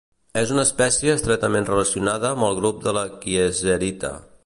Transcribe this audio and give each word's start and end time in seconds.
És 0.43 0.53
una 0.55 0.63
espècie 0.67 1.17
estretament 1.19 1.69
relacionada 1.71 2.33
amb 2.33 2.49
el 2.51 2.59
grup 2.63 2.83
de 2.89 2.99
la 3.01 3.05
kieserita. 3.27 4.17